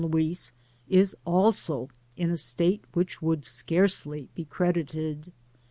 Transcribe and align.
uis 0.03 0.49
k 0.89 1.05
also 1.25 1.87
in 2.17 2.31
a 2.31 2.35
state 2.35 2.83
which 2.93 3.21
would 3.21 3.45
scarcely 3.45 4.29
be 4.33 4.43
credited. 4.45 5.31